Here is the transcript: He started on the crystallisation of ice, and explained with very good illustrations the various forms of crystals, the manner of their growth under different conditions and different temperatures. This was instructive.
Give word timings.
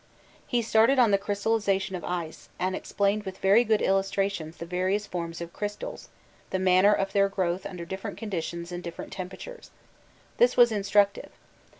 He 0.47 0.63
started 0.63 0.97
on 0.97 1.11
the 1.11 1.19
crystallisation 1.19 1.95
of 1.95 2.03
ice, 2.03 2.49
and 2.57 2.75
explained 2.75 3.21
with 3.21 3.37
very 3.37 3.63
good 3.63 3.83
illustrations 3.83 4.57
the 4.57 4.65
various 4.65 5.05
forms 5.05 5.41
of 5.41 5.53
crystals, 5.53 6.09
the 6.49 6.57
manner 6.57 6.91
of 6.91 7.13
their 7.13 7.29
growth 7.29 7.67
under 7.67 7.85
different 7.85 8.17
conditions 8.17 8.71
and 8.71 8.81
different 8.81 9.13
temperatures. 9.13 9.69
This 10.37 10.57
was 10.57 10.71
instructive. 10.71 11.29